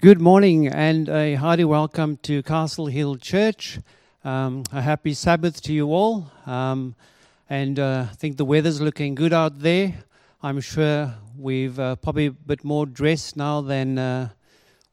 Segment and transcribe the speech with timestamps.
[0.00, 3.80] Good morning and a hearty welcome to Castle Hill Church.
[4.22, 6.30] Um, a happy Sabbath to you all.
[6.46, 6.94] Um,
[7.50, 10.04] and uh, I think the weather's looking good out there.
[10.40, 14.28] I'm sure we've uh, probably a bit more dressed now than uh,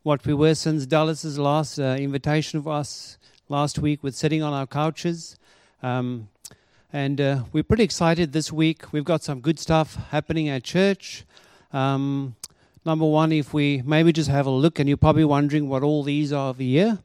[0.02, 4.54] what we were since Dallas's last uh, invitation of us last week with sitting on
[4.54, 5.38] our couches.
[5.84, 6.30] Um,
[6.92, 8.92] and uh, we're pretty excited this week.
[8.92, 11.26] We've got some good stuff happening at church.
[11.72, 12.36] Um,
[12.86, 16.04] number one, if we maybe just have a look, and you're probably wondering what all
[16.04, 17.00] these are over here.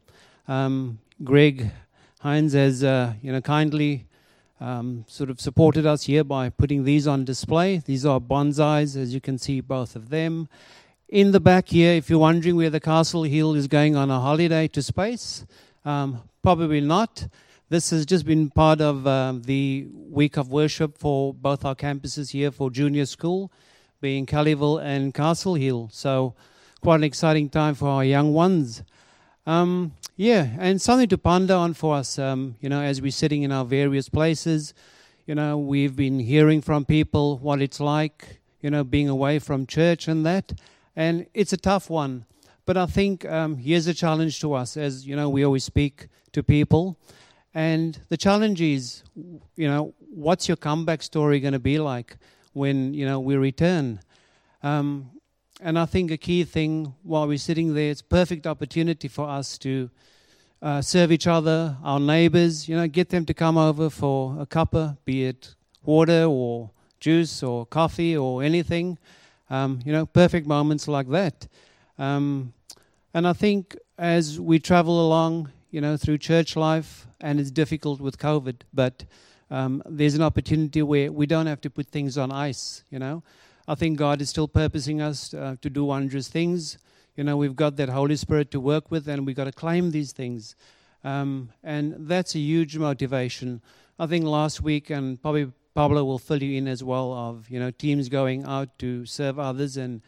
[0.47, 1.71] Um, Greg
[2.19, 4.05] Hines has, uh, you know, kindly
[4.59, 7.77] um, sort of supported us here by putting these on display.
[7.77, 10.47] These are bonsais, as you can see, both of them.
[11.09, 14.19] In the back here, if you're wondering where the Castle Hill is going on a
[14.19, 15.45] holiday to space,
[15.83, 17.27] um, probably not.
[17.69, 22.31] This has just been part of uh, the week of worship for both our campuses
[22.31, 23.51] here for junior school
[24.01, 25.89] being Kellyville and Castle Hill.
[25.91, 26.33] So,
[26.81, 28.83] quite an exciting time for our young ones.
[29.45, 33.43] Um, yeah, and something to ponder on for us, um, you know, as we're sitting
[33.43, 34.73] in our various places.
[35.25, 39.65] You know, we've been hearing from people what it's like, you know, being away from
[39.65, 40.53] church and that.
[40.95, 42.25] And it's a tough one.
[42.65, 46.07] But I think um, here's a challenge to us, as, you know, we always speak
[46.33, 46.97] to people.
[47.53, 49.03] And the challenge is,
[49.55, 52.17] you know, what's your comeback story going to be like?
[52.53, 53.99] When you know we return.
[54.63, 55.11] Um,
[55.61, 59.57] and I think a key thing while we're sitting there, it's perfect opportunity for us
[59.59, 59.89] to
[60.61, 62.67] uh, serve each other, our neighbors.
[62.67, 67.43] You know, get them to come over for a cuppa, be it water or juice
[67.43, 68.97] or coffee or anything.
[69.49, 71.47] Um, you know, perfect moments like that.
[71.97, 72.53] Um,
[73.13, 77.99] and I think as we travel along, you know, through church life, and it's difficult
[78.01, 79.05] with COVID, but
[79.51, 83.21] um, there's an opportunity where we don't have to put things on ice, you know.
[83.67, 86.77] I think God is still purposing us uh, to do wondrous things.
[87.17, 89.91] You know, we've got that Holy Spirit to work with, and we've got to claim
[89.91, 90.55] these things.
[91.03, 93.61] Um, and that's a huge motivation.
[93.99, 97.59] I think last week, and probably Pablo will fill you in as well, of, you
[97.59, 100.01] know, teams going out to serve others and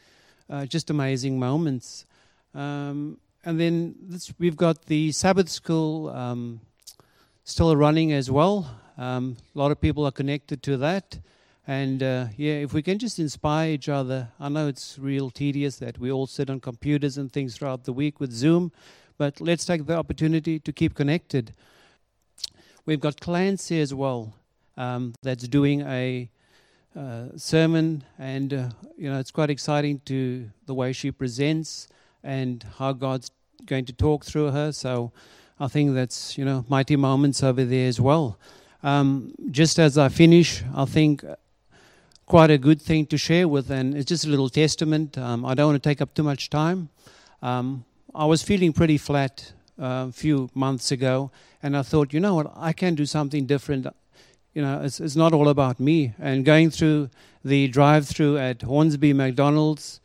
[0.50, 2.06] uh, just amazing moments.
[2.56, 6.62] Um, and then this, we've got the Sabbath school um,
[7.44, 8.80] still running as well.
[8.98, 11.20] Um, a lot of people are connected to that.
[11.66, 15.78] And uh, yeah, if we can just inspire each other, I know it's real tedious
[15.78, 18.72] that we all sit on computers and things throughout the week with Zoom,
[19.18, 21.54] but let's take the opportunity to keep connected.
[22.86, 24.34] We've got Clancy as well
[24.76, 26.30] um, that's doing a
[26.96, 31.88] uh, sermon, and uh, you know it's quite exciting to the way she presents
[32.24, 33.32] and how God's
[33.66, 34.72] going to talk through her.
[34.72, 35.12] So
[35.60, 38.38] I think that's you know mighty moments over there as well.
[38.84, 41.24] Um, just as I finish, I think
[42.26, 45.18] quite a good thing to share with, and it's just a little testament.
[45.18, 46.90] Um, I don't want to take up too much time.
[47.42, 52.20] Um, I was feeling pretty flat uh, a few months ago, and I thought, you
[52.20, 53.88] know what, I can do something different.
[54.54, 56.14] You know, it's, it's not all about me.
[56.20, 57.10] And going through
[57.44, 60.02] the drive-through at Hornsby McDonald's,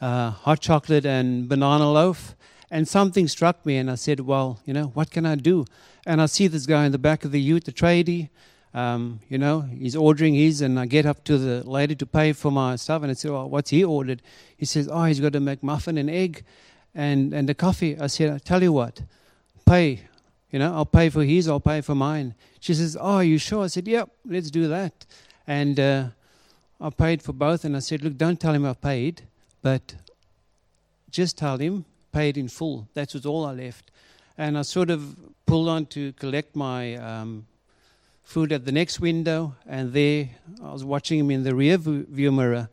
[0.00, 2.34] uh, hot chocolate and banana loaf,
[2.70, 5.64] and something struck me, and I said, well, you know, what can I do?
[6.06, 8.28] And I see this guy in the back of the ute, the tradie.
[8.72, 12.32] Um, you know, he's ordering his, and I get up to the lady to pay
[12.32, 14.22] for my stuff, and I said, "Well, what's he ordered?"
[14.56, 16.44] He says, "Oh, he's got a McMuffin and egg,
[16.94, 19.02] and and a coffee." I said, "I tell you what,
[19.66, 20.02] pay.
[20.52, 23.38] You know, I'll pay for his, I'll pay for mine." She says, "Oh, are you
[23.38, 25.04] sure?" I said, "Yep, let's do that."
[25.48, 26.04] And uh,
[26.80, 29.22] I paid for both, and I said, "Look, don't tell him I've paid,
[29.62, 29.96] but
[31.10, 32.88] just tell him paid in full.
[32.94, 33.90] That was all I left."
[34.38, 35.16] And I sort of
[35.46, 37.46] pulled on to collect my um,
[38.22, 40.30] food at the next window, and there
[40.62, 42.68] I was watching him in the rear view mirror.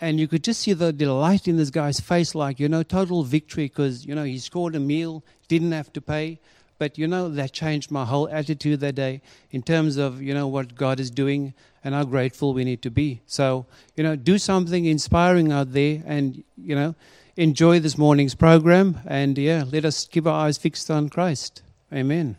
[0.00, 3.24] And you could just see the delight in this guy's face, like, you know, total
[3.24, 6.38] victory because, you know, he scored a meal, didn't have to pay.
[6.78, 9.20] But, you know, that changed my whole attitude that day
[9.50, 12.90] in terms of, you know, what God is doing and how grateful we need to
[12.90, 13.20] be.
[13.26, 13.66] So,
[13.96, 16.94] you know, do something inspiring out there and, you know,
[17.38, 19.00] enjoy this morning's program.
[19.06, 21.62] And, yeah, let us keep our eyes fixed on Christ.
[21.92, 22.36] Amen.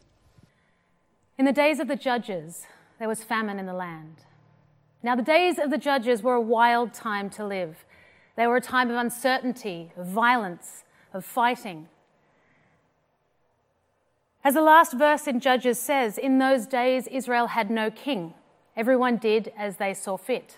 [1.38, 2.66] In the days of the judges,
[3.00, 4.18] there was famine in the land.
[5.02, 7.86] Now, the days of the judges were a wild time to live.
[8.36, 11.88] They were a time of uncertainty, of violence, of fighting.
[14.44, 18.34] As the last verse in Judges says, in those days Israel had no king.
[18.76, 20.58] Everyone did as they saw fit.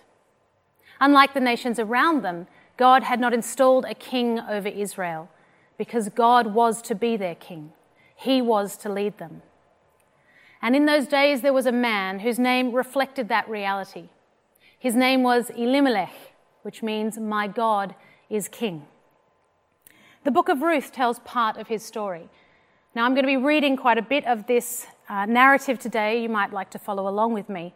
[0.99, 2.47] Unlike the nations around them,
[2.81, 5.29] God had not installed a king over Israel
[5.77, 7.73] because God was to be their king.
[8.15, 9.43] He was to lead them.
[10.63, 14.09] And in those days, there was a man whose name reflected that reality.
[14.79, 16.15] His name was Elimelech,
[16.63, 17.93] which means, My God
[18.31, 18.87] is King.
[20.23, 22.29] The book of Ruth tells part of his story.
[22.95, 26.23] Now, I'm going to be reading quite a bit of this uh, narrative today.
[26.23, 27.75] You might like to follow along with me.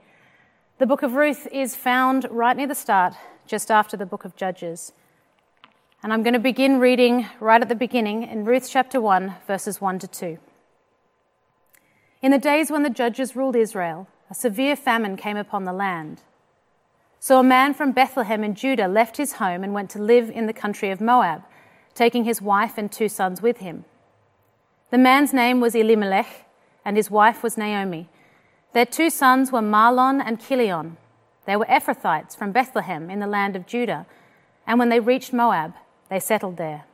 [0.80, 3.14] The book of Ruth is found right near the start,
[3.48, 4.92] just after the book of Judges.
[6.04, 9.82] And I'm going to begin reading right at the beginning in Ruth chapter 1, verses
[9.82, 10.38] 1 to 2.
[12.22, 16.22] In the days when the judges ruled Israel, a severe famine came upon the land.
[17.20, 20.46] So a man from Bethlehem in Judah left his home and went to live in
[20.46, 21.44] the country of Moab,
[21.94, 23.86] taking his wife and two sons with him.
[24.92, 26.46] The man's name was Elimelech,
[26.84, 28.10] and his wife was Naomi.
[28.74, 30.98] Their two sons were Mahlon and Chilion.
[31.46, 34.06] They were Ephrathites from Bethlehem in the land of Judah,
[34.66, 35.74] and when they reached Moab,
[36.10, 36.86] they settled there.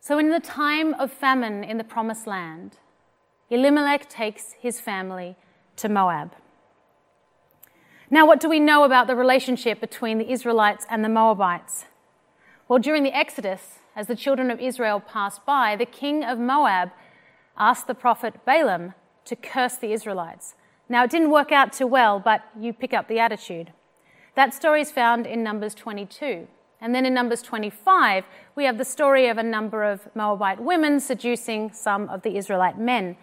[0.00, 2.78] So, in the time of famine in the Promised Land,
[3.50, 5.36] Elimelech takes his family
[5.76, 6.32] to Moab.
[8.10, 11.86] Now, what do we know about the relationship between the Israelites and the Moabites?
[12.68, 16.90] Well, during the Exodus, as the children of Israel passed by, the king of Moab
[17.56, 18.94] asked the prophet Balaam
[19.26, 20.54] to curse the Israelites.
[20.92, 23.72] Now, it didn't work out too well, but you pick up the attitude.
[24.34, 26.46] That story is found in Numbers 22.
[26.82, 28.24] And then in Numbers 25,
[28.54, 32.78] we have the story of a number of Moabite women seducing some of the Israelite
[32.78, 33.16] men.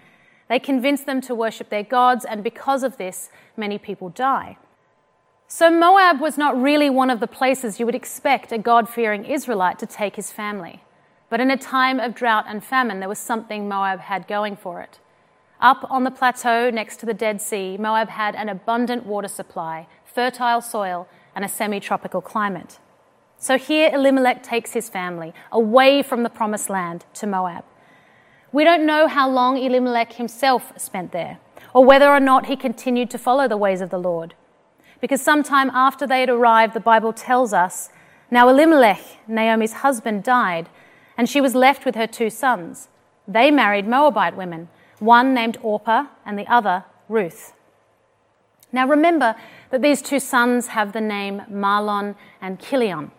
[0.47, 4.57] They convince them to worship their gods, and because of this, many people die.
[5.47, 9.25] So, Moab was not really one of the places you would expect a God fearing
[9.25, 10.81] Israelite to take his family.
[11.29, 14.81] But in a time of drought and famine, there was something Moab had going for
[14.81, 14.97] it.
[15.61, 19.87] Up on the plateau next to the Dead Sea, Moab had an abundant water supply,
[20.05, 22.79] fertile soil, and a semi tropical climate.
[23.37, 27.63] So here Elimelech takes his family away from the promised land to Moab.
[28.51, 31.39] We don't know how long Elimelech himself spent there,
[31.73, 34.33] or whether or not he continued to follow the ways of the Lord
[35.01, 37.89] because sometime after they had arrived, the Bible tells us
[38.31, 40.69] now Elimelech, Naomi's husband, died,
[41.17, 42.89] and she was left with her two sons.
[43.27, 44.69] They married Moabite women,
[44.99, 47.53] one named Orpah and the other Ruth.
[48.71, 49.35] Now remember
[49.71, 53.11] that these two sons have the name Mahlon and Chilion.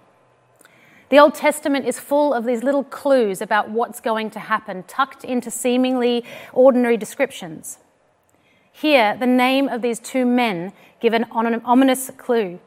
[1.09, 5.25] The Old Testament is full of these little clues about what's going to happen, tucked
[5.25, 7.79] into seemingly ordinary descriptions.
[8.71, 12.61] Here, the name of these two men give an ominous clue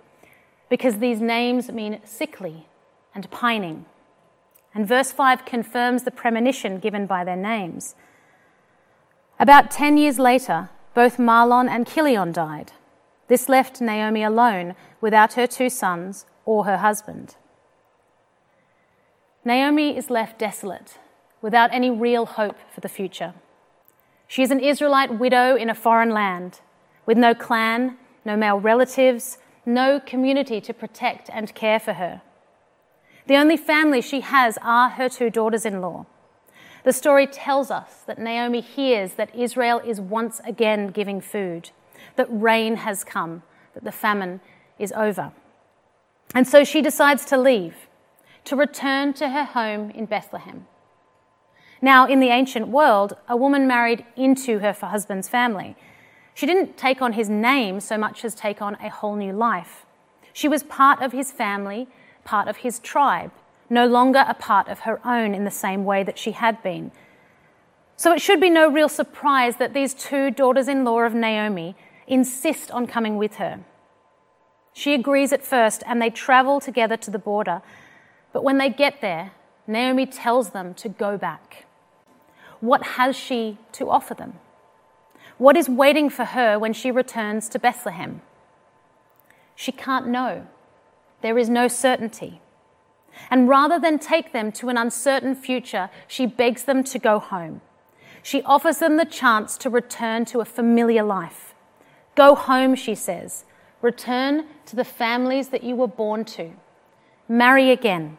[0.70, 2.68] because these names mean sickly
[3.16, 3.86] and pining.
[4.76, 7.96] And verse 5 confirms the premonition given by their names.
[9.44, 12.72] About 10 years later, both Mahlon and Chilion died.
[13.28, 17.36] This left Naomi alone without her two sons or her husband.
[19.44, 20.98] Naomi is left desolate,
[21.42, 23.34] without any real hope for the future.
[24.30, 26.62] She is an Israelite widow in a foreign land,
[27.06, 32.22] with no clan, no male relatives, no community to protect and care for her.
[33.28, 36.06] The only family she has are her two daughters in law.
[36.84, 41.70] The story tells us that Naomi hears that Israel is once again giving food,
[42.18, 43.44] that rain has come,
[43.74, 44.42] that the famine
[44.78, 45.32] is over.
[46.36, 47.76] And so she decides to leave,
[48.46, 50.68] to return to her home in Bethlehem.
[51.82, 55.76] Now, in the ancient world, a woman married into her husband's family.
[56.34, 59.86] She didn't take on his name so much as take on a whole new life.
[60.34, 61.88] She was part of his family,
[62.24, 63.32] part of his tribe,
[63.74, 66.92] no longer a part of her own in the same way that she had been.
[67.96, 71.76] So it should be no real surprise that these two daughters in law of Naomi
[72.08, 73.62] insist on coming with her.
[74.74, 77.62] She agrees at first, and they travel together to the border.
[78.32, 79.32] But when they get there,
[79.68, 81.66] Naomi tells them to go back.
[82.60, 84.34] What has she to offer them?
[85.38, 88.22] What is waiting for her when she returns to Bethlehem?
[89.56, 90.48] She can't know.
[91.22, 92.42] There is no certainty.
[93.30, 97.62] And rather than take them to an uncertain future, she begs them to go home.
[98.22, 101.54] She offers them the chance to return to a familiar life.
[102.16, 103.46] Go home, she says.
[103.82, 106.54] Return to the families that you were born to.
[107.28, 108.18] Marry again.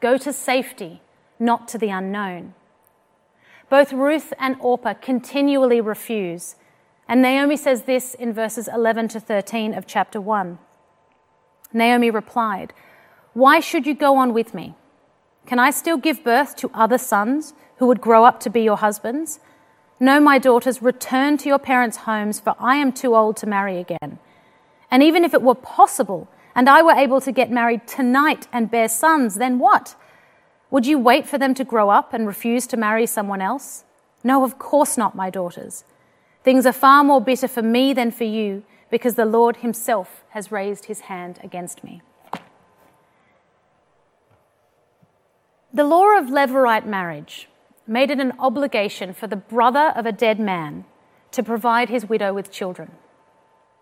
[0.00, 1.00] Go to safety,
[1.38, 2.54] not to the unknown.
[3.70, 6.56] Both Ruth and Orpah continually refuse.
[7.08, 10.58] And Naomi says this in verses 11 to 13 of chapter 1.
[11.72, 12.72] Naomi replied,
[13.34, 14.74] Why should you go on with me?
[15.44, 18.76] Can I still give birth to other sons who would grow up to be your
[18.76, 19.40] husbands?
[19.98, 23.78] No, my daughters, return to your parents' homes, for I am too old to marry
[23.78, 24.20] again.
[24.88, 28.70] And even if it were possible, and I were able to get married tonight and
[28.70, 29.96] bear sons, then what?
[30.70, 33.84] Would you wait for them to grow up and refuse to marry someone else?
[34.22, 35.82] No, of course not, my daughters.
[36.44, 40.52] Things are far more bitter for me than for you, because the Lord Himself has
[40.52, 42.00] raised His hand against me.
[45.74, 47.48] The law of levirate marriage
[47.84, 50.84] made it an obligation for the brother of a dead man
[51.32, 52.92] to provide his widow with children.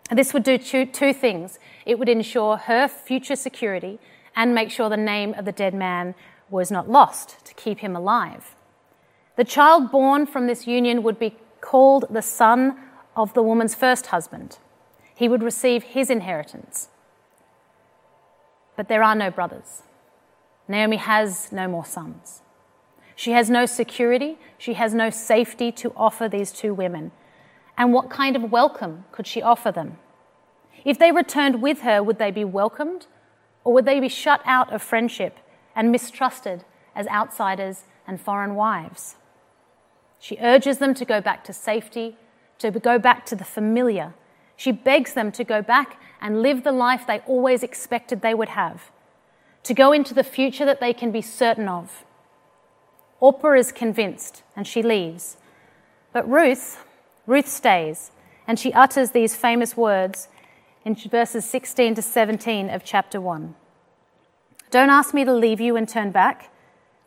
[0.09, 3.99] This would do two, two, things it would ensure her future security
[4.35, 6.15] and make sure the name of the dead man
[6.49, 8.55] was not lost to keep him alive.
[9.35, 12.75] The child born from this union would be called the son
[13.15, 14.57] of the woman's first husband.
[15.13, 16.89] He would receive his inheritance.
[18.75, 19.83] But there are no brothers.
[20.67, 22.41] Naomi has no more sons.
[23.15, 27.11] She has no security, she has no safety to offer these two women.
[27.77, 29.97] And what kind of welcome could she offer them?
[30.85, 33.07] If they returned with her, would they be welcomed
[33.63, 35.39] or would they be shut out of friendship
[35.75, 36.65] and mistrusted
[36.95, 39.15] as outsiders and foreign wives?
[40.19, 42.17] She urges them to go back to safety,
[42.59, 44.13] to go back to the familiar.
[44.55, 48.49] She begs them to go back and live the life they always expected they would
[48.49, 48.91] have,
[49.63, 52.03] to go into the future that they can be certain of.
[53.19, 55.37] Orpah is convinced and she leaves.
[56.11, 56.83] But Ruth,
[57.25, 58.11] Ruth stays
[58.47, 60.27] and she utters these famous words
[60.85, 63.55] in verses 16 to 17 of chapter 1.
[64.69, 66.51] Don't ask me to leave you and turn back.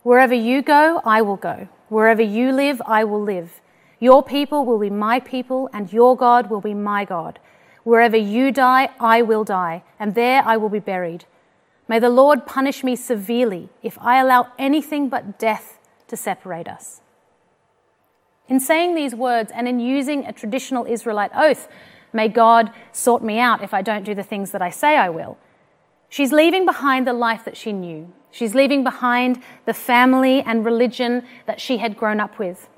[0.03, 1.67] Wherever you go, I will go.
[1.89, 3.61] Wherever you live, I will live.
[3.99, 7.39] Your people will be my people, and your God will be my God.
[7.83, 11.25] Wherever you die, I will die, and there I will be buried.
[11.87, 17.01] May the Lord punish me severely if I allow anything but death to separate us.
[18.47, 21.67] In saying these words and in using a traditional Israelite oath,
[22.13, 25.09] May God sort me out if I don't do the things that I say I
[25.09, 25.37] will.
[26.09, 28.11] She's leaving behind the life that she knew.
[28.31, 32.69] She's leaving behind the family and religion that she had grown up with.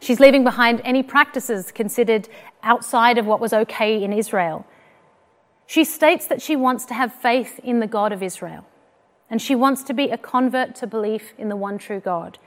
[0.00, 2.28] She's leaving behind any practices considered
[2.62, 4.66] outside of what was okay in Israel.
[5.70, 8.66] She states that she wants to have faith in the God of Israel,
[9.30, 12.40] and she wants to be a convert to belief in the one true God.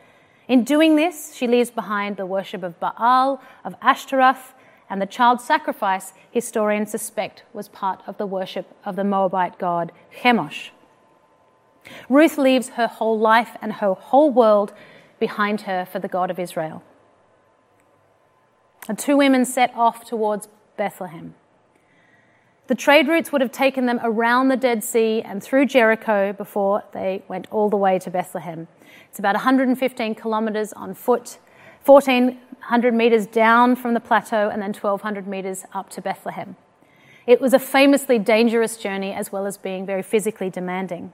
[0.50, 4.54] In doing this, she leaves behind the worship of Baal, of Ashtaroth,
[4.90, 9.94] and the child sacrifice, historians suspect, was part of the worship of the Moabite god
[10.22, 10.72] Chemosh.
[12.10, 14.74] Ruth leaves her whole life and her whole world
[15.18, 16.84] behind her for the God of Israel.
[18.88, 21.36] The two women set off towards Bethlehem.
[22.74, 26.84] The trade routes would have taken them around the Dead Sea and through Jericho before
[26.92, 28.68] they went all the way to Bethlehem.
[29.08, 31.38] It's about 115 kilometres on foot,
[31.86, 36.56] 1,400 metres down from the plateau and then 1,200 metres up to Bethlehem.
[37.28, 41.14] It was a famously dangerous journey as well as being very physically demanding.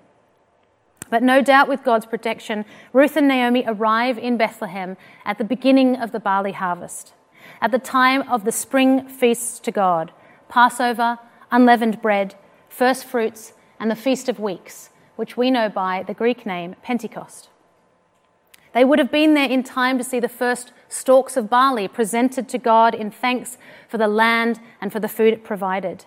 [1.09, 2.63] But no doubt, with God's protection,
[2.93, 7.11] Ruth and Naomi arrive in Bethlehem at the beginning of the barley harvest,
[7.61, 10.13] at the time of the spring feasts to God
[10.47, 11.19] Passover,
[11.51, 12.35] unleavened bread,
[12.67, 17.49] first fruits, and the Feast of Weeks, which we know by the Greek name Pentecost.
[18.73, 22.47] They would have been there in time to see the first stalks of barley presented
[22.49, 26.05] to God in thanks for the land and for the food it provided.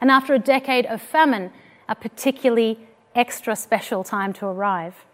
[0.00, 1.50] And after a decade of famine,
[1.88, 2.78] a particularly
[3.14, 5.04] extra special time to arrive.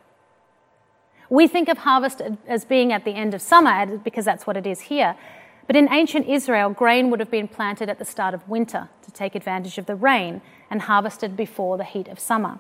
[1.31, 4.67] We think of harvest as being at the end of summer because that's what it
[4.67, 5.17] is here.
[5.67, 9.11] But in ancient Israel, grain would have been planted at the start of winter to
[9.11, 12.59] take advantage of the rain and harvested before the heat of summer.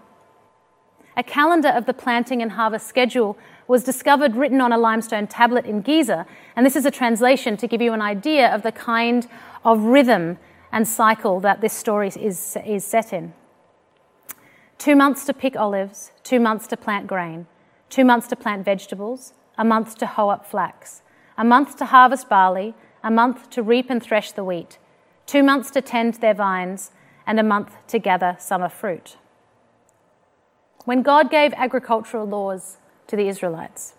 [1.16, 3.36] A calendar of the planting and harvest schedule
[3.68, 7.68] was discovered written on a limestone tablet in Gezer, and this is a translation to
[7.68, 9.28] give you an idea of the kind
[9.64, 10.38] of rhythm
[10.70, 13.34] and cycle that this story is, is set in.
[14.78, 17.46] Two months to pick olives, two months to plant grain,
[17.90, 21.02] two months to plant vegetables, a month to hoe up flax,
[21.36, 24.78] a month to harvest barley, a month to reap and thresh the wheat,
[25.26, 26.90] two months to tend their vines,
[27.26, 29.16] and a month to gather summer fruit
[30.84, 33.94] when God gave agricultural laws to the Israelites.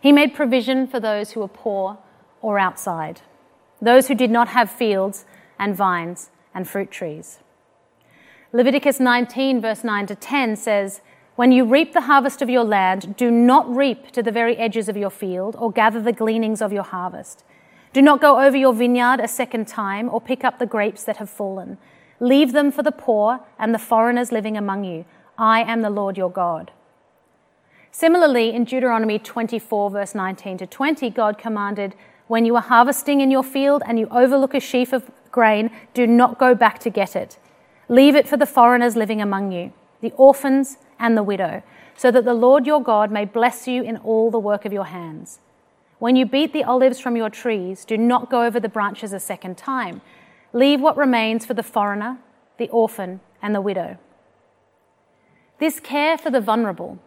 [0.00, 1.98] He made provision for those who were poor
[2.40, 3.20] or outside,
[3.80, 5.24] those who did not have fields
[5.58, 7.40] and vines and fruit trees.
[8.52, 11.00] Leviticus 19, verse 9 to 10 says,
[11.36, 14.88] When you reap the harvest of your land, do not reap to the very edges
[14.88, 17.44] of your field or gather the gleanings of your harvest.
[17.94, 21.18] Do not go over your vineyard a second time or pick up the grapes that
[21.18, 21.78] have fallen.
[22.18, 25.04] Leave them for the poor and the foreigners living among you
[25.38, 26.72] I am the Lord your God.
[27.92, 31.94] Similarly, in Deuteronomy 24, verse 19 to 20, God commanded,
[32.26, 36.04] When you are harvesting in your field and you overlook a sheaf of grain, do
[36.04, 37.38] not go back to get it.
[37.88, 41.62] Leave it for the foreigners living among you, the orphans and the widow,
[41.96, 44.86] so that the Lord your God may bless you in all the work of your
[44.86, 45.38] hands.
[45.98, 49.20] When you beat the olives from your trees, do not go over the branches a
[49.20, 50.00] second time.
[50.52, 52.18] Leave what remains for the foreigner,
[52.58, 53.98] the orphan, and the widow.
[55.58, 56.98] This care for the vulnerable,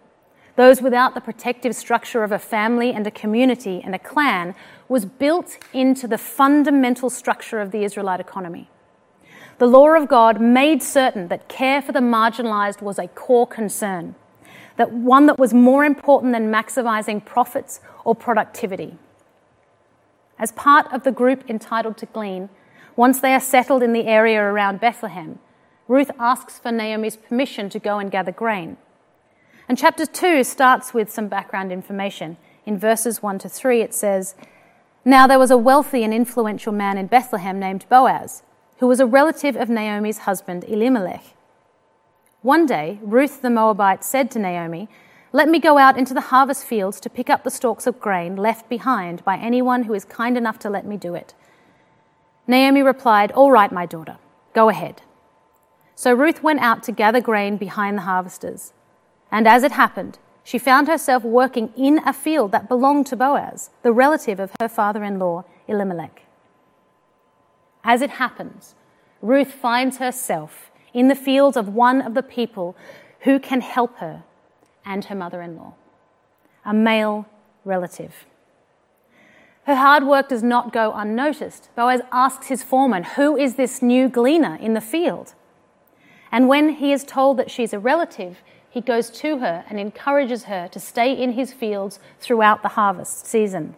[0.55, 4.55] those without the protective structure of a family and a community and a clan,
[4.87, 8.69] was built into the fundamental structure of the Israelite economy.
[9.59, 14.15] The law of God made certain that care for the marginalized was a core concern,
[14.77, 18.97] that one that was more important than maximizing profits or productivity.
[20.39, 22.49] As part of the group entitled to glean,
[22.95, 25.39] once they are settled in the area around Bethlehem,
[25.87, 28.77] Ruth asks for Naomi's permission to go and gather grain.
[29.69, 32.37] And chapter 2 starts with some background information.
[32.65, 34.35] In verses 1 to 3, it says,
[35.05, 38.43] Now there was a wealthy and influential man in Bethlehem named Boaz
[38.79, 41.23] who was a relative of Naomi's husband Elimelech.
[42.47, 44.87] One day, Ruth the Moabite said to Naomi,
[45.33, 48.37] Let me go out into the harvest fields to pick up the stalks of grain
[48.37, 51.33] left behind by anyone who is kind enough to let me do it.
[52.47, 54.17] Naomi replied, All right, my daughter,
[54.53, 55.01] go ahead.
[55.93, 58.71] So Ruth went out to gather grain behind the harvesters.
[59.29, 63.71] And as it happened, she found herself working in a field that belonged to Boaz,
[63.83, 66.21] the relative of her father in law, Elimelech.
[67.83, 68.73] As it happens,
[69.21, 72.75] Ruth finds herself in the fields of one of the people
[73.21, 74.23] who can help her
[74.83, 75.73] and her mother in law,
[76.65, 77.27] a male
[77.63, 78.25] relative.
[79.65, 81.69] Her hard work does not go unnoticed.
[81.75, 85.35] Boaz asks his foreman, Who is this new gleaner in the field?
[86.31, 90.45] And when he is told that she's a relative, he goes to her and encourages
[90.45, 93.75] her to stay in his fields throughout the harvest season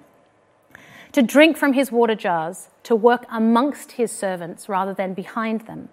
[1.12, 5.90] to drink from his water jars, to work amongst his servants rather than behind them,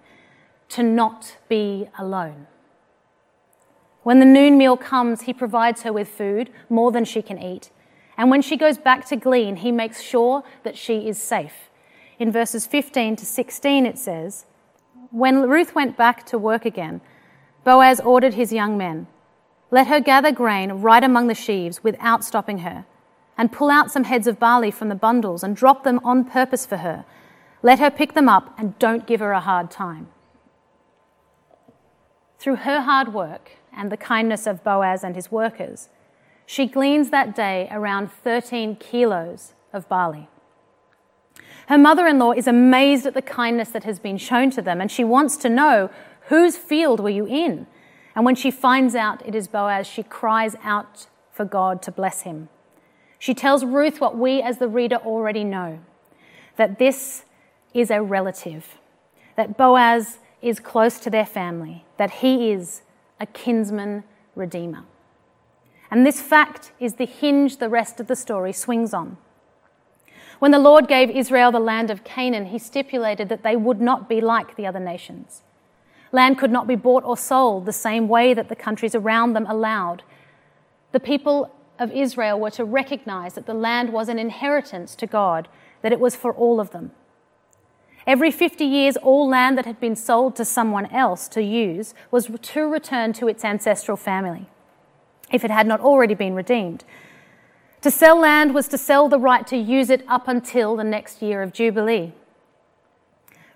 [0.77, 2.47] to not be alone.
[4.03, 7.71] When the noon meal comes, he provides her with food, more than she can eat.
[8.19, 11.71] And when she goes back to glean, he makes sure that she is safe.
[12.19, 14.45] In verses 15 to 16, it says,
[15.11, 17.01] When Ruth went back to work again,
[17.65, 19.07] Boaz ordered his young men,
[19.71, 22.85] Let her gather grain right among the sheaves without stopping her
[23.39, 26.67] and pull out some heads of barley from the bundles and drop them on purpose
[26.67, 27.07] for her.
[27.63, 30.09] Let her pick them up and don't give her a hard time.
[32.39, 35.89] Through her hard work and the kindness of Boaz and his workers,
[36.47, 40.29] she gleans that day around 13 kilos of barley.
[41.69, 44.81] Her mother in law is amazed at the kindness that has been shown to them,
[44.81, 45.91] and she wants to know
[46.29, 47.67] whose field were you in?
[48.15, 52.23] And when she finds out it is Boaz, she cries out for God to bless
[52.23, 52.49] him.
[53.19, 55.81] She tells Ruth what we as the reader already know
[56.57, 57.25] that this
[57.75, 58.79] is a relative,
[59.37, 62.83] that Boaz is close to their family, that he is
[63.19, 64.85] a kinsman redeemer.
[65.91, 69.17] And this fact is the hinge the rest of the story swings on.
[70.39, 74.09] When the Lord gave Israel the land of Canaan, he stipulated that they would not
[74.09, 75.43] be like the other nations.
[76.13, 79.47] Land could not be bought or sold the same way that the countries around them
[79.47, 80.03] allowed.
[80.93, 85.49] The people of Israel were to recognize that the land was an inheritance to God,
[85.83, 86.93] that it was for all of them.
[88.07, 92.31] Every 50 years, all land that had been sold to someone else to use was
[92.41, 94.47] to return to its ancestral family,
[95.33, 96.85] if it had not already been redeemed.
[97.83, 101.21] To sell land was to sell the right to use it up until the next
[101.21, 102.13] year of Jubilee.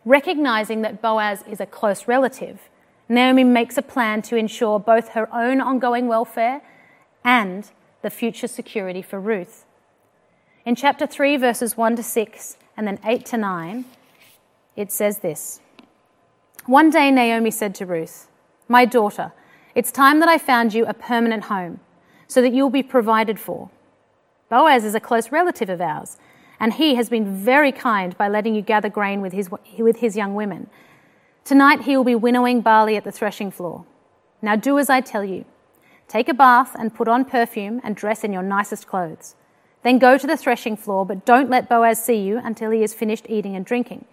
[0.05, 2.69] Recognizing that Boaz is a close relative,
[3.09, 6.63] Naomi makes a plan to ensure both her own ongoing welfare
[7.25, 7.71] and
[8.03, 9.65] the future security for Ruth.
[10.65, 13.85] In chapter 3, verses 1 to 6, and then 8 to 9,
[14.77, 15.61] it says this
[16.67, 18.29] One day Naomi said to Ruth,
[18.69, 19.33] My daughter,
[19.75, 21.81] it's time that I found you a permanent home,
[22.27, 23.71] so that you'll be provided for.
[24.49, 26.19] Boaz is a close relative of ours,
[26.59, 30.17] and he has been very kind by letting you gather grain with his, with his
[30.17, 30.69] young women.
[31.45, 33.85] Tonight he will be winnowing barley at the threshing floor.
[34.43, 35.45] Now do as I tell you.
[36.09, 39.37] Take a bath and put on perfume and dress in your nicest clothes.
[39.83, 42.93] Then go to the threshing floor, but don't let Boaz see you until he has
[42.93, 44.05] finished eating and drinking.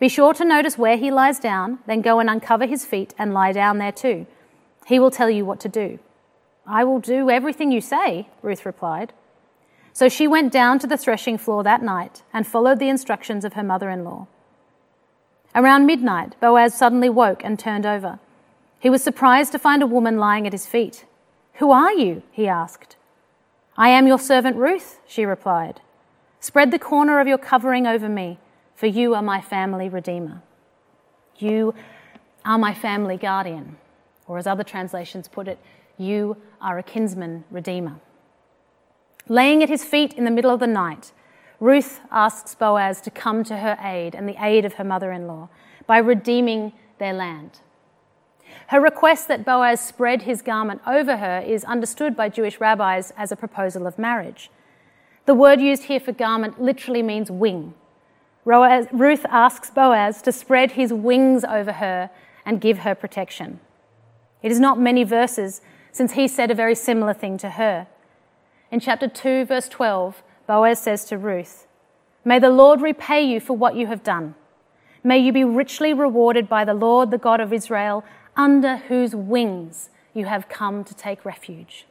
[0.00, 3.34] Be sure to notice where he lies down, then go and uncover his feet and
[3.34, 4.26] lie down there too.
[4.86, 5.98] He will tell you what to do.
[6.66, 9.12] I will do everything you say, Ruth replied.
[9.92, 13.52] So she went down to the threshing floor that night and followed the instructions of
[13.52, 14.26] her mother in law.
[15.54, 18.20] Around midnight, Boaz suddenly woke and turned over.
[18.78, 21.04] He was surprised to find a woman lying at his feet.
[21.54, 22.22] Who are you?
[22.30, 22.96] he asked.
[23.76, 25.80] I am your servant Ruth, she replied.
[26.38, 28.38] Spread the corner of your covering over me,
[28.80, 30.40] for you are my family redeemer.
[31.36, 31.74] You
[32.46, 33.76] are my family guardian,
[34.26, 35.58] or as other translations put it,
[35.98, 37.96] you are a kinsman redeemer.
[39.28, 41.12] Laying at his feet in the middle of the night,
[41.60, 45.26] Ruth asks Boaz to come to her aid and the aid of her mother in
[45.26, 45.50] law
[45.86, 47.60] by redeeming their land.
[48.68, 53.30] Her request that Boaz spread his garment over her is understood by Jewish rabbis as
[53.30, 54.50] a proposal of marriage.
[55.26, 57.74] The word used here for garment literally means wing.
[58.44, 62.10] Ruth asks Boaz to spread his wings over her
[62.44, 63.60] and give her protection.
[64.42, 65.60] It is not many verses
[65.92, 67.86] since he said a very similar thing to her.
[68.70, 71.66] In chapter 2, verse 12, Boaz says to Ruth,
[72.24, 74.34] May the Lord repay you for what you have done.
[75.02, 78.04] May you be richly rewarded by the Lord, the God of Israel,
[78.36, 81.86] under whose wings you have come to take refuge.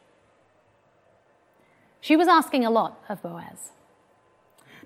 [2.00, 3.72] She was asking a lot of Boaz.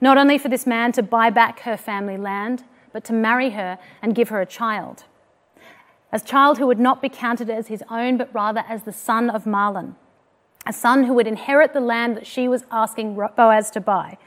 [0.05, 2.63] Not only for this man to buy back her family land,
[2.93, 5.05] but to marry her and give her a child.
[6.13, 9.31] A child who would not be counted as his own, but rather as the son
[9.31, 9.95] of Mahlon,
[10.67, 14.19] a son who would inherit the land that she was asking Boaz to buy.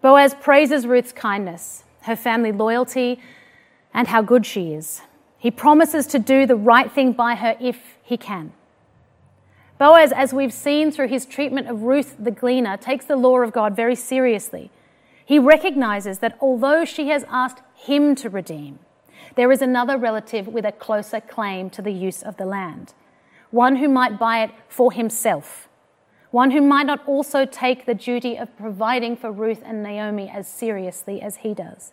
[0.00, 3.20] Boaz praises Ruth's kindness, her family loyalty,
[3.92, 5.02] and how good she is.
[5.36, 8.54] He promises to do the right thing by her if he can.
[9.82, 13.52] Boaz, as we've seen through his treatment of Ruth the gleaner, takes the law of
[13.52, 14.70] God very seriously.
[15.24, 18.78] He recognizes that although she has asked him to redeem,
[19.34, 22.94] there is another relative with a closer claim to the use of the land,
[23.50, 25.68] one who might buy it for himself,
[26.30, 30.46] one who might not also take the duty of providing for Ruth and Naomi as
[30.46, 31.90] seriously as he does.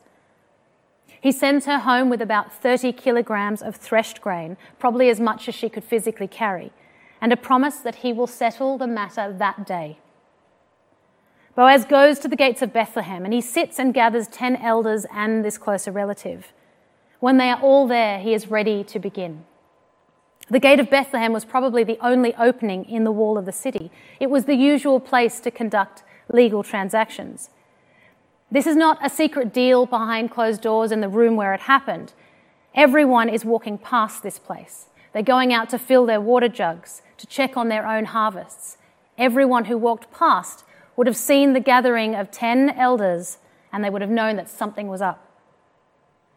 [1.20, 5.56] He sends her home with about 30 kilograms of threshed grain, probably as much as
[5.56, 6.72] she could physically carry
[7.22, 9.98] and a promise that he will settle the matter that day.
[11.56, 15.44] Boaz goes to the gates of Bethlehem and he sits and gathers 10 elders and
[15.44, 16.54] this closer relative.
[17.20, 19.44] When they are all there, he is ready to begin.
[20.50, 23.92] The gate of Bethlehem was probably the only opening in the wall of the city.
[24.20, 27.50] It was the usual place to conduct legal transactions.
[28.52, 32.14] This is not a secret deal behind closed doors in the room where it happened.
[32.74, 34.88] Everyone is walking past this place.
[35.14, 38.78] They're going out to fill their water jugs to check on their own harvests.
[39.18, 40.64] Everyone who walked past
[40.96, 43.38] would have seen the gathering of 10 elders
[43.72, 45.26] and they would have known that something was up.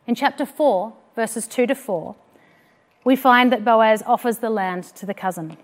[0.06, 2.14] In chapter 4, verses 2 to 4,
[3.04, 5.56] we find that Boaz offers the land to the cousin.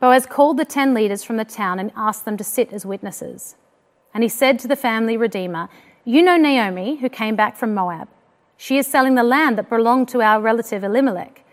[0.00, 3.56] Boaz called the 10 leaders from the town and asked them to sit as witnesses.
[4.12, 5.68] And he said to the family redeemer,
[6.04, 8.08] You know Naomi, who came back from Moab.
[8.56, 11.43] She is selling the land that belonged to our relative Elimelech.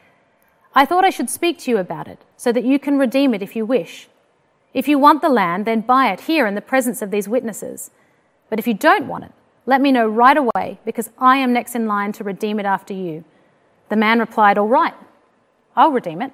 [0.74, 3.42] I thought I should speak to you about it, so that you can redeem it
[3.42, 4.08] if you wish.
[4.74, 7.92] If you want the land, then buy it here in the presence of these witnesses.
[8.50, 9.32] But if you don't want it,
[9.66, 12.94] let me know right away, because I am next in line to redeem it after
[12.94, 13.26] you.
[13.90, 14.94] The man replied, All right,
[15.76, 16.32] I'll redeem it.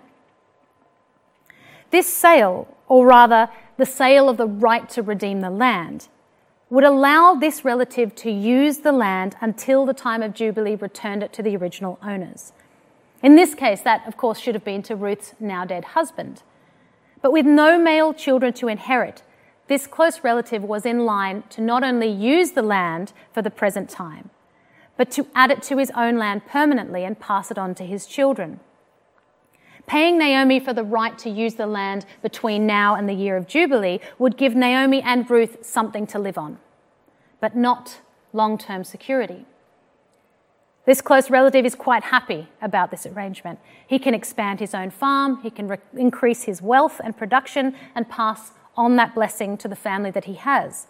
[1.90, 6.10] This sale, or rather, the sale of the right to redeem the land,
[6.70, 11.34] would allow this relative to use the land until the time of Jubilee returned it
[11.34, 12.52] to the original owners.
[13.28, 16.44] In this case, that, of course, should have been to Ruth's now dead husband.
[17.22, 19.22] But with no male children to inherit,
[19.68, 23.90] this close relative was in line to not only use the land for the present
[23.90, 24.30] time,
[24.96, 28.06] but to add it to his own land permanently and pass it on to his
[28.06, 28.62] children.
[29.88, 33.46] Paying Naomi for the right to use the land between now and the year of
[33.46, 36.60] Jubilee would give Naomi and Ruth something to live on,
[37.42, 38.00] but not
[38.32, 39.46] long term security.
[40.88, 43.60] This close relative is quite happy about this arrangement.
[43.86, 48.08] He can expand his own farm, he can re- increase his wealth and production, and
[48.08, 50.88] pass on that blessing to the family that he has.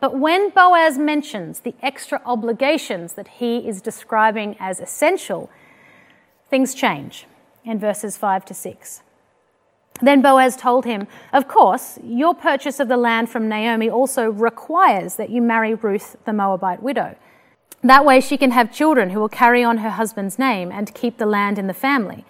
[0.00, 5.50] But when Boaz mentions the extra obligations that he is describing as essential,
[6.48, 7.26] things change
[7.64, 9.02] in verses 5 to 6.
[10.00, 15.16] Then Boaz told him, Of course, your purchase of the land from Naomi also requires
[15.16, 17.16] that you marry Ruth, the Moabite widow.
[17.82, 21.18] That way she can have children who will carry on her husband's name and keep
[21.18, 22.24] the land in the family.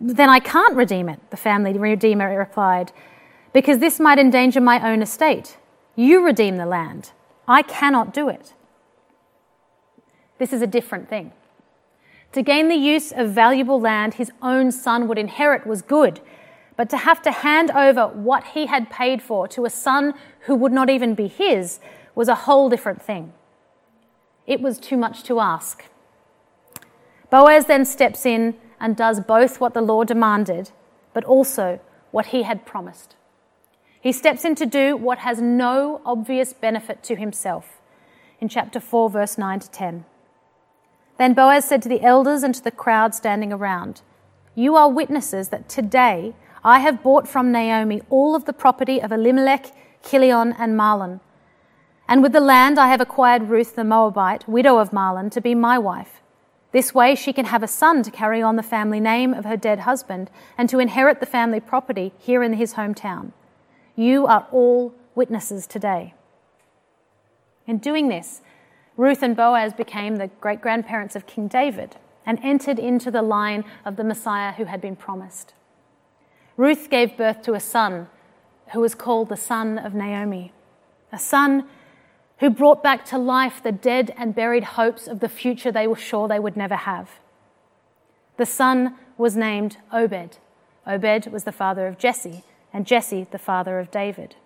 [0.00, 2.92] Then I can't redeem it, the family redeemer replied,
[3.52, 5.56] because this might endanger my own estate.
[5.94, 7.12] You redeem the land.
[7.46, 8.54] I cannot do it.
[10.38, 11.32] This is a different thing.
[12.32, 16.20] To gain the use of valuable land his own son would inherit was good,
[16.76, 20.54] but to have to hand over what he had paid for to a son who
[20.54, 21.80] would not even be his
[22.14, 23.32] was a whole different thing.
[24.48, 25.84] It was too much to ask.
[27.30, 30.70] Boaz then steps in and does both what the law demanded,
[31.12, 31.80] but also
[32.12, 33.14] what he had promised.
[34.00, 37.82] He steps in to do what has no obvious benefit to himself.
[38.40, 40.06] In chapter 4, verse 9 to 10.
[41.18, 44.00] Then Boaz said to the elders and to the crowd standing around,
[44.54, 46.34] You are witnesses that today
[46.64, 51.20] I have bought from Naomi all of the property of Elimelech, Chilion, and Mahlon
[52.08, 55.54] and with the land I have acquired Ruth the Moabite, widow of Mahlon, to be
[55.54, 56.22] my wife.
[56.72, 59.56] This way, she can have a son to carry on the family name of her
[59.56, 63.32] dead husband and to inherit the family property here in his hometown.
[63.94, 66.14] You are all witnesses today.
[67.66, 68.40] In doing this,
[68.96, 73.64] Ruth and Boaz became the great grandparents of King David and entered into the line
[73.84, 75.54] of the Messiah who had been promised.
[76.56, 78.08] Ruth gave birth to a son
[78.72, 80.52] who was called the son of Naomi,
[81.12, 81.68] a son
[82.40, 85.96] who brought back to life the dead and buried hopes of the future they were
[85.96, 87.18] sure they would never have.
[88.36, 90.38] The son was named Obed.
[90.86, 94.36] Obed was the father of Jesse, and Jesse the father of David.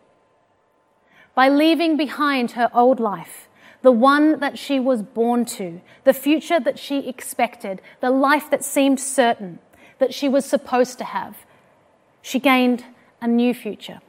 [1.34, 3.48] By leaving behind her old life,
[3.82, 8.64] the one that she was born to, the future that she expected, the life that
[8.64, 9.58] seemed certain,
[9.98, 11.36] that she was supposed to have,
[12.22, 12.84] she gained
[13.20, 14.00] a new future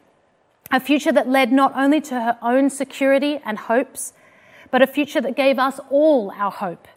[0.73, 4.11] a future that led not only to her own security and hopes,
[4.71, 6.87] but a future that gave us all our hope,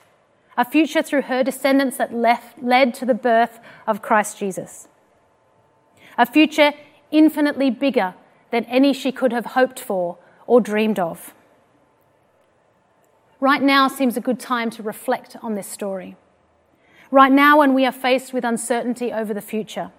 [0.57, 4.89] a future through her descendants that left, led to the birth of Christ Jesus,
[6.17, 6.73] a future
[7.11, 8.15] infinitely bigger
[8.51, 11.35] than any she could have hoped for or dreamed of.
[13.41, 16.17] Right now seems a good time to reflect on this story.
[17.11, 19.93] Right now, when we are faced with uncertainty over the future,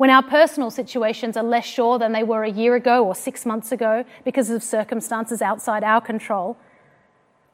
[0.00, 3.44] when our personal situations are less sure than they were a year ago or six
[3.44, 6.56] months ago because of circumstances outside our control.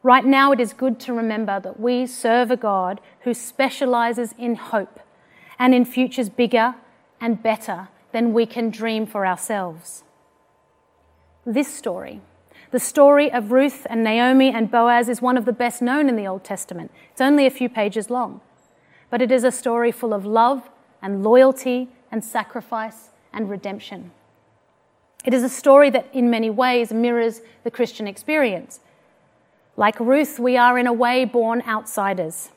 [0.04, 4.54] Right now, it is good to remember that we serve a God who specializes in
[4.54, 5.00] hope
[5.58, 6.76] and in futures bigger
[7.20, 10.04] and better than we can dream for ourselves.
[11.44, 12.20] This story,
[12.70, 16.14] the story of Ruth and Naomi and Boaz, is one of the best known in
[16.14, 16.92] the Old Testament.
[17.10, 18.40] It's only a few pages long,
[19.10, 20.70] but it is a story full of love
[21.02, 24.12] and loyalty and sacrifice and redemption.
[25.24, 28.80] It is a story that, in many ways, mirrors the Christian experience.
[29.76, 32.50] Like Ruth, we are in a way born outsiders.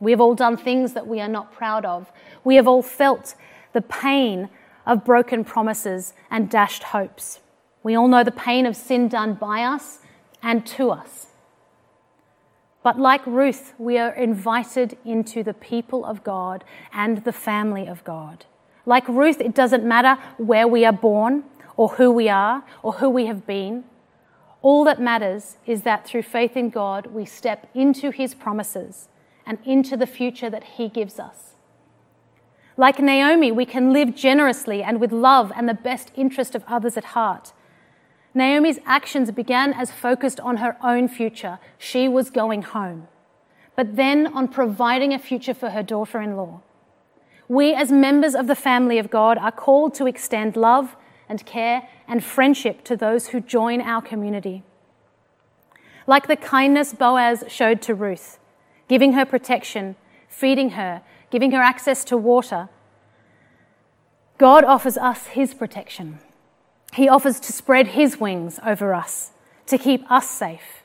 [0.00, 2.10] We have all done things that we are not proud of.
[2.44, 3.34] We have all felt
[3.72, 4.50] the pain
[4.84, 7.40] of broken promises and dashed hopes.
[7.82, 10.00] We all know the pain of sin done by us
[10.42, 11.26] and to us.
[12.82, 18.04] But like Ruth, we are invited into the people of God and the family of
[18.04, 18.44] God.
[18.86, 21.44] Like Ruth, it doesn't matter where we are born
[21.76, 23.84] or who we are or who we have been.
[24.62, 29.08] All that matters is that through faith in God, we step into his promises
[29.44, 31.54] and into the future that he gives us.
[32.76, 36.96] Like Naomi, we can live generously and with love and the best interest of others
[36.96, 37.52] at heart.
[38.34, 41.58] Naomi's actions began as focused on her own future.
[41.78, 43.08] She was going home.
[43.74, 46.62] But then on providing a future for her daughter in law.
[47.48, 50.96] We, as members of the family of God, are called to extend love
[51.28, 54.62] and care and friendship to those who join our community.
[56.06, 58.38] Like the kindness Boaz showed to Ruth,
[58.88, 59.96] giving her protection,
[60.28, 62.68] feeding her, giving her access to water,
[64.38, 66.18] God offers us his protection.
[66.92, 69.32] He offers to spread his wings over us,
[69.66, 70.84] to keep us safe.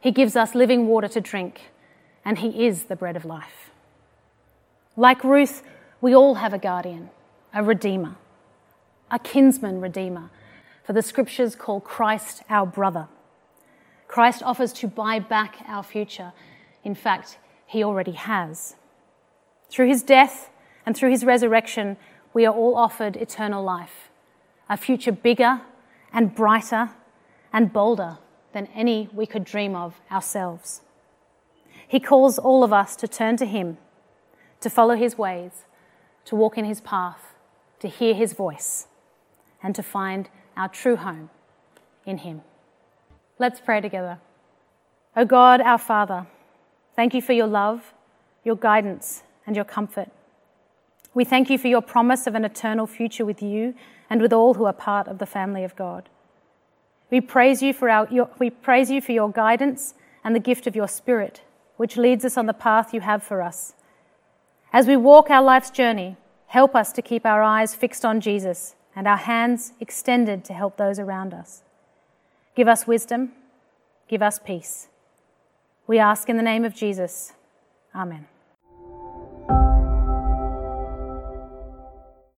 [0.00, 1.70] He gives us living water to drink,
[2.24, 3.70] and he is the bread of life.
[4.96, 5.62] Like Ruth,
[6.02, 7.08] we all have a guardian,
[7.54, 8.16] a redeemer,
[9.10, 10.30] a kinsman redeemer,
[10.84, 13.06] for the scriptures call Christ our brother.
[14.08, 16.32] Christ offers to buy back our future.
[16.82, 18.74] In fact, he already has.
[19.70, 20.50] Through his death
[20.84, 21.96] and through his resurrection,
[22.34, 24.10] we are all offered eternal life,
[24.68, 25.60] a future bigger
[26.12, 26.90] and brighter
[27.52, 28.18] and bolder
[28.52, 30.80] than any we could dream of ourselves.
[31.86, 33.78] He calls all of us to turn to him,
[34.60, 35.64] to follow his ways,
[36.24, 37.34] to walk in his path,
[37.80, 38.86] to hear his voice,
[39.62, 41.30] and to find our true home
[42.04, 42.42] in him.
[43.38, 44.18] Let's pray together.
[45.16, 46.26] O God, our Father,
[46.94, 47.92] thank you for your love,
[48.44, 50.08] your guidance, and your comfort.
[51.14, 53.74] We thank you for your promise of an eternal future with you
[54.08, 56.08] and with all who are part of the family of God.
[57.10, 60.66] We praise you for, our, your, we praise you for your guidance and the gift
[60.66, 61.42] of your Spirit,
[61.76, 63.74] which leads us on the path you have for us.
[64.72, 68.74] As we walk our life's journey, help us to keep our eyes fixed on Jesus
[68.96, 71.62] and our hands extended to help those around us.
[72.54, 73.32] Give us wisdom,
[74.08, 74.88] give us peace.
[75.86, 77.32] We ask in the name of Jesus.
[77.94, 78.28] Amen.